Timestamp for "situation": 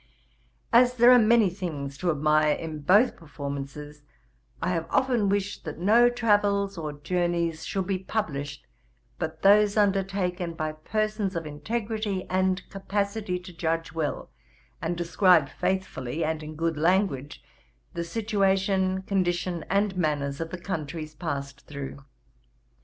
18.03-19.03